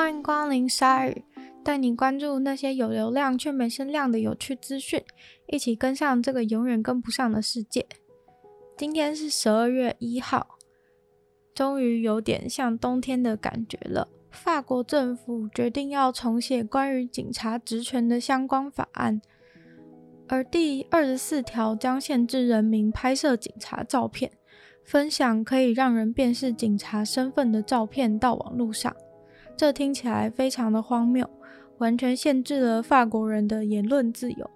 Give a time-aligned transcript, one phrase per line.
[0.00, 1.22] 欢迎光临鲨语，
[1.62, 5.04] 带你关注那些有流量却没声量的有趣资讯，
[5.46, 7.86] 一起跟上这个永远跟不上的世界。
[8.78, 10.56] 今天是十二月一号，
[11.54, 14.08] 终于有点像冬天的感觉了。
[14.30, 19.20] 法国政府决定要重写关于警察职权的相关法案，
[20.28, 24.32] 而第二十四条将限制人民拍摄警察照片。
[24.82, 28.96] 分享可以让人辨识警察身份的照片到网络上，
[29.60, 31.28] 这听起来非常的荒谬，
[31.76, 34.50] 完全限制了法国人的言论自由。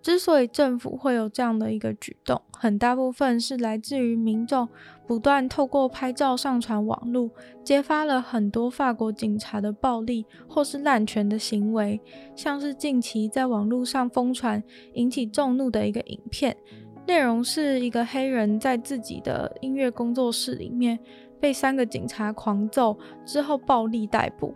[0.00, 4.68] 之所以政府会有这样的一个举动，很大部分是来自于民众
[5.04, 7.28] 不断透过拍照上传网络，
[7.64, 12.00] 揭发了很多法国警察的暴力或是滥权的行为，
[12.36, 14.62] 像是近期在网络上疯传
[14.94, 16.56] 引起众怒的一个影片。
[17.04, 20.96] 内容是一个黑人在自己的音乐工作室里面
[21.40, 24.54] 被三个警察狂揍之后暴力逮捕，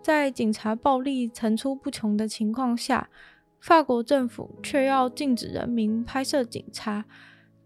[0.00, 3.10] 在警察暴力层出不穷的情况下，
[3.58, 7.04] 法国政府却要禁止人民拍摄警察，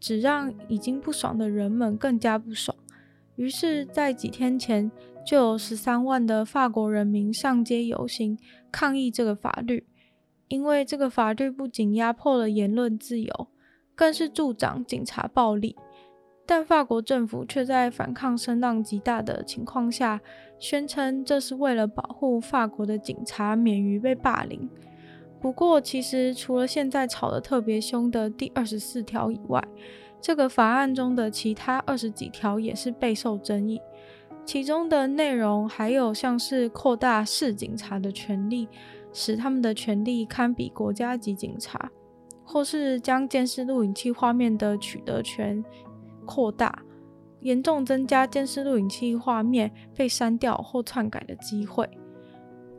[0.00, 2.76] 只让已经不爽的人们更加不爽。
[3.36, 4.90] 于是，在几天前
[5.26, 8.38] 就有十三万的法国人民上街游行
[8.72, 9.86] 抗议这个法律，
[10.48, 13.48] 因为这个法律不仅压迫了言论自由。
[13.96, 15.76] 更是助长警察暴力，
[16.46, 20.20] 但法国政府却在反抗声浪极大的情况下，
[20.58, 24.68] 宣称这是为了保护法国的警察免于被霸凌。
[25.40, 29.62] 不过，其实除了现在吵得特别凶的第二十四条以外，
[30.20, 33.80] 这个法案中的其他二十几条也是备受争议。
[34.44, 38.68] 其中的内容还有像是扩大市警察的权力，
[39.12, 41.90] 使他们的权力堪比国家级警察。
[42.46, 45.64] 或是将监视录影器画面的取得权
[46.24, 46.82] 扩大，
[47.40, 51.88] 严重增加监视录影器画面被删掉或篡改的机会。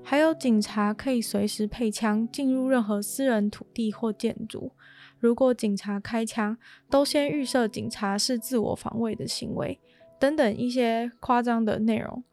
[0.04, 4.72] 还有警察可以随时配枪进入任何私人土地或建筑，
[5.20, 6.58] 如果警察开枪，
[6.90, 9.80] 都先预设警察是自我防卫的行为，
[10.20, 12.24] 等等一些夸张的内容。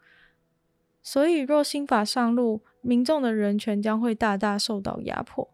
[1.02, 5.48] 所以，若新法上路，民众的人权将会大大受到压迫。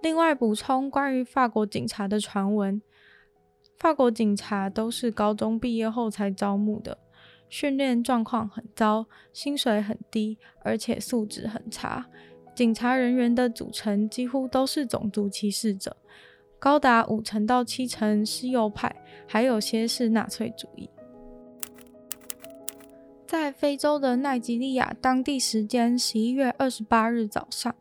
[0.00, 2.80] 另外补充关于法国警察的传闻，
[3.80, 6.98] 法国警察都是高中毕业后才招募的，
[7.48, 12.06] 训练状况很糟，薪水很低，而且素质很差。
[12.54, 15.96] 警察人员的组成几乎都是种族歧视者，
[16.58, 18.94] 高达五成到七成是右派，
[19.26, 20.90] 还有些是纳粹主义。
[23.26, 27.74] 在非洲的奈及利亚，当地时间十一月二十八日早上。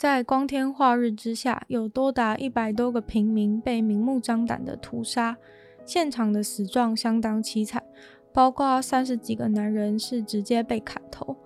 [0.00, 5.36] 在光天化日之下，有多达一百多个平民被明目张胆的屠杀，
[5.84, 7.82] 现场的死状相当凄惨，
[8.32, 11.36] 包括三十几个男人是直接被砍头，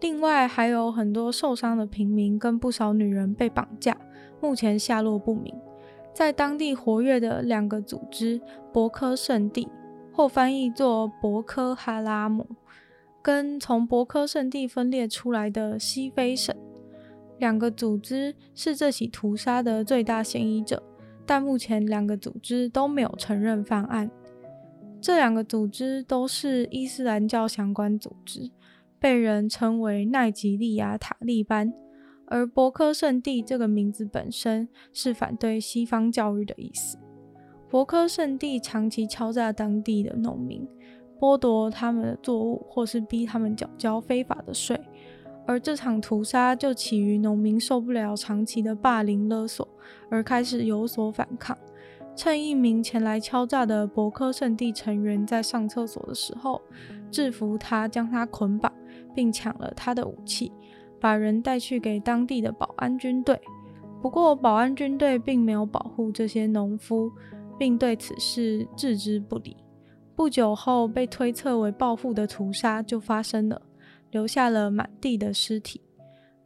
[0.00, 3.96] 另外还有很多受伤的平民跟不少女人被绑架，
[4.40, 5.54] 目前下落不明。
[6.12, 8.40] 在当地活跃的两个组织——
[8.74, 9.68] 博科圣地，
[10.12, 12.44] 或翻译作博科哈拉姆，
[13.22, 16.52] 跟从博科圣地分裂出来的西非省。
[17.40, 20.80] 两个组织是这起屠杀的最大嫌疑者，
[21.24, 24.10] 但目前两个组织都没有承认犯案。
[25.00, 28.50] 这两个组织都是伊斯兰教相关组织，
[28.98, 31.72] 被人称为奈及利亚塔利班。
[32.26, 36.98] 而博科圣地这个名字本身是反对西方教育的意思。
[37.70, 40.68] 博科圣地长期敲诈当地的农民，
[41.18, 44.78] 剥夺他们的作物，或是逼他们缴交非法的税。
[45.46, 49.66] 而这场屠杀就起于农民受不了长期的霸凌勒索，
[50.08, 51.56] 而开始有所反抗。
[52.16, 56.60] 趁一名前来敲诈的博科圣地成员在上厕所的时候，
[57.10, 58.70] 制服他，将他捆绑，
[59.14, 60.52] 并抢了他的武器，
[61.00, 63.40] 把人带去给当地的保安军队。
[64.02, 67.10] 不过，保安军队并没有保护这些农夫，
[67.58, 69.56] 并对此事置之不理。
[70.14, 73.62] 不久后，被推测为报复的屠杀就发生了。
[74.10, 75.80] 留下了满地的尸体。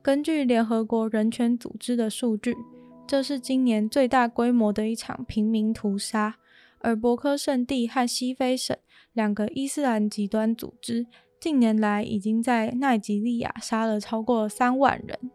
[0.03, 2.55] 根据联合国人权组织的数据，
[3.07, 6.37] 这是今年最大规模的一场平民屠杀。
[6.81, 8.77] 而博科圣地和西非省
[9.15, 11.07] 两个伊斯兰极端组织，
[11.41, 15.31] 近年来已经在奈及利亚杀了超过三万人。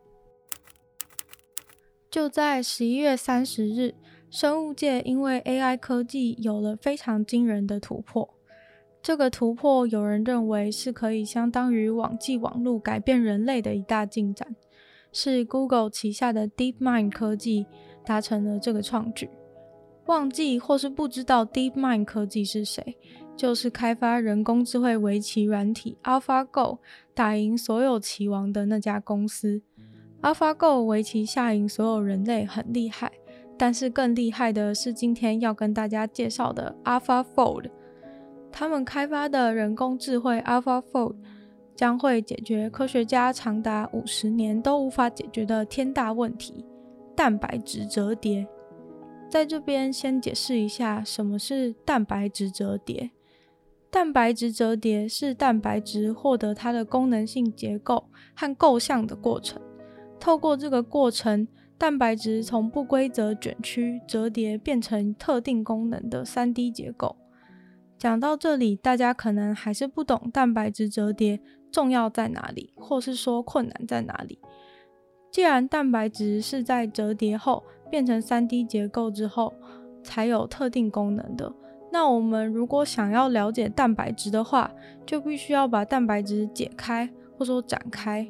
[2.11, 3.95] 就在十一月三十日，
[4.29, 8.35] 生物界因为 AI 科技有了非常惊人的突破。
[9.01, 14.55] 这个突破，有人认为是可以相当于网际网路改变人类的一大进展，
[15.11, 17.65] 是 Google 旗下的 DeepMind 科技
[18.05, 19.29] 达成了这个创举。
[20.05, 22.97] 忘记或是不知道 DeepMind 科技是谁，
[23.37, 26.79] 就是开发人工智慧围棋软体 AlphaGo
[27.13, 29.61] 打赢所有棋王的那家公司。
[30.21, 33.11] AlphaGo 围棋下赢所有人类很厉害，
[33.57, 37.69] 但是更厉害的是今天要跟大家介绍的 AlphaFold。
[38.51, 41.15] 他们开发的人工智慧 AlphaFold
[41.75, 46.65] 将会解决科学家长达五十年都无法解决的天大问题——
[47.15, 48.45] 蛋白质折叠。
[49.29, 53.11] 在这边先解释一下什么是蛋白质折叠。
[53.91, 58.03] 蛋白质折叠是蛋白质获得它的功能性结构
[58.35, 59.61] 和构象的过程。
[60.19, 61.47] 透过这个过程，
[61.77, 67.15] 蛋白质从不规则卷曲折叠变成特定功能的 3D 结构。
[67.99, 74.39] 讲到这里，大家可能还是不懂蛋白质折叠重要在哪里，或是说困难在哪里。
[75.29, 79.53] 既然蛋白质是在折叠后变成 3D 结构之后
[80.01, 81.53] 才有特定功能的，
[81.91, 84.71] 那我们如果想要了解蛋白质的话，
[85.05, 88.25] 就必须要把蛋白质解开，或说展开。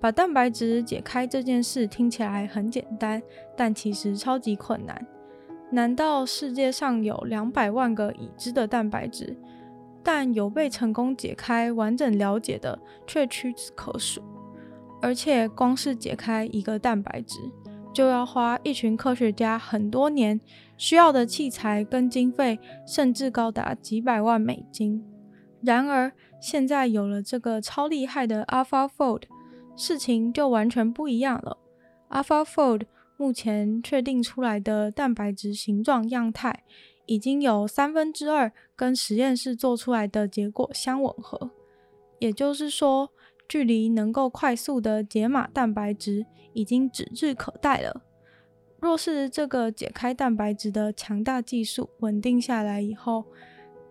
[0.00, 3.20] 把蛋白质解开这件事听起来很简单，
[3.56, 5.04] 但其实超级困难。
[5.74, 9.36] 难道世界上有两百万个已知的蛋白质，
[10.04, 14.22] 但有被成功解开、完整了解的却屈指可数？
[15.02, 17.38] 而且光是解开一个蛋白质，
[17.92, 20.40] 就要花一群科学家很多年，
[20.76, 25.04] 需要的器材跟经费甚至高达几百万美金。
[25.60, 29.22] 然而，现在有了这个超厉害的 AlphaFold。
[29.76, 31.58] 事情就完全不一样了。
[32.08, 32.82] AlphaFold
[33.16, 36.64] 目前确定出来的蛋白质形状样态，
[37.06, 41.50] 已经有三分之二跟实验室做出来的结果相吻合，
[42.18, 43.10] 也就是说，
[43.48, 48.02] 距离能够快速的解码蛋白质已经指日可待了。
[48.80, 53.24] 若是这个解开蛋白质的强大技术稳定下来以后，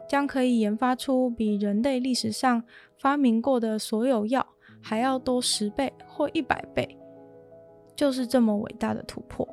[0.07, 2.63] 将可以研发出比人类历史上
[2.99, 4.45] 发明过的所有药
[4.81, 6.97] 还要多十倍或一百倍，
[7.95, 9.47] 就是这么伟大的突破。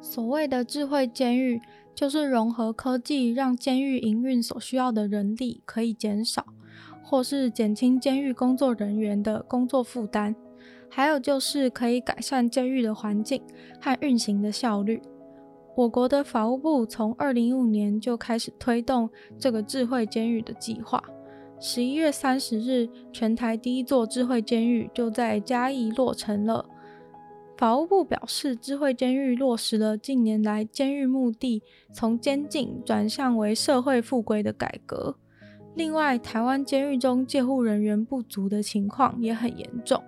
[0.00, 1.60] 所谓的智慧监狱，
[1.94, 6.46] 就是融合科技，让监狱营运所需要的人力可以减少，
[7.02, 10.36] 或是减轻监狱工作人员的工作负担，
[10.88, 13.42] 还有就是可以改善监狱的环境
[13.80, 15.02] 和运行的效率。
[15.74, 21.02] 我国的法务部从二零一五年就开始推动这个智慧监狱的计划。
[21.58, 26.66] 十一月三十日，全台第一座智慧监狱就在嘉义落成了。
[27.56, 31.62] 法务部表示，智慧监狱落实了近年来监狱目的
[31.94, 35.16] 从监禁转向为社会复归的改革。
[35.74, 40.02] 另外，台湾监狱中戒护人员不足的情况也很严重，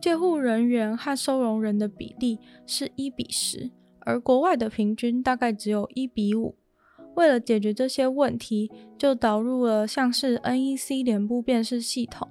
[0.00, 6.54] 戒护人员和收容人的比例是一比十，而国外的平均大概只有一比五。
[7.20, 12.26] 为了解决这些问题，就导入了像是 NEC 脸部辨识系统，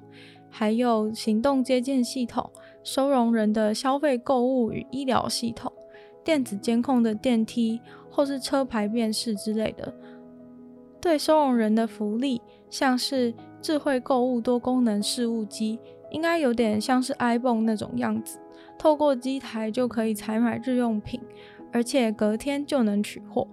[0.50, 2.50] 还有行动接见系统、
[2.84, 5.72] 收容人的消费购物与医疗系统、
[6.24, 9.94] 电子监控的电梯或是车牌辨识之类的。
[11.00, 12.42] 对收容人的福利，
[12.72, 13.32] 像是
[13.62, 15.78] 智慧购物多功能事务机，
[16.10, 18.40] 应该有点像是 ibon 那种样子，
[18.76, 21.22] 透过机台就可以采买日用品，
[21.72, 23.48] 而且隔天就能取货。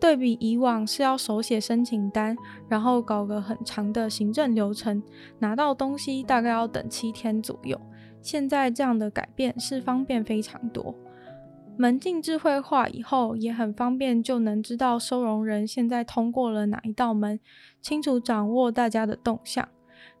[0.00, 2.34] 对比以往是要手写申请单，
[2.68, 5.02] 然后搞个很长的行政流程，
[5.38, 7.78] 拿到东西大概要等七天左右。
[8.22, 10.94] 现在这样的改变是方便非常多。
[11.76, 17.38] 门禁智慧化以后也很方便，就能知道收容人现在通过了哪一道门，
[17.80, 19.68] 清楚掌握大家的动向。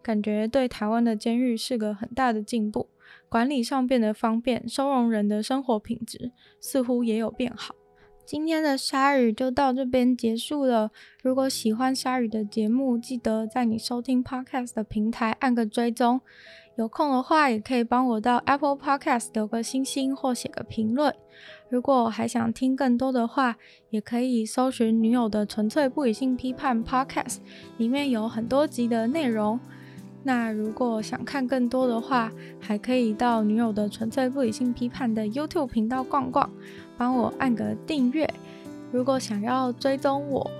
[0.02, 2.88] 感觉对台湾的监狱是个很大的进步，
[3.28, 7.74] 管理上变得方便，收容人的生活品质似乎也有变好。
[8.30, 10.92] 今天的鲨鱼就到这边结束了。
[11.20, 16.20] 如果喜欢鲨鱼的节目，记得在你收听 Podcast 的平台按个追踪。
[16.76, 21.12] 有空的话，也可以帮我到 Apple Podcast 留个星星或写个评论。
[21.68, 23.56] 如果还想听更多的话，
[23.90, 27.38] 也可以搜寻女友的纯粹不理性批判 Podcast，
[27.78, 29.58] 里面有很多集的内容。
[30.22, 36.48] 那如果想看更多的话，还可以到女友的纯粹不理性批判的 YouTube 频道逛逛。
[37.00, 38.28] 帮我按个订阅。
[38.92, 40.50] 如果想要追踪我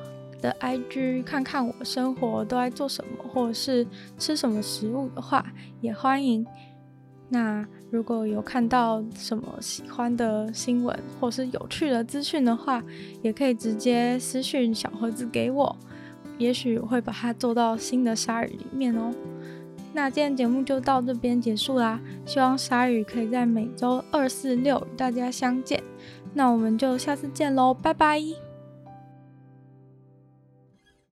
[0.41, 5.45] 的 IG，看看我生活都在做什么，或者是吃什么食物的话，
[5.83, 6.47] 也欢迎。
[7.29, 12.83] 那如果有看到什么喜欢的新闻，或是有趣的资讯的话，
[13.21, 15.77] 也可以直接私讯小盒子给我，
[16.39, 19.13] 也许会把它做到新的鲨鱼里面哦。
[19.93, 25.83] 那今天节目就到这边结束啦，希望鲨鱼可以在每周二、四、六与大家相见。
[26.35, 28.50] 那我们就下次见喽，拜拜。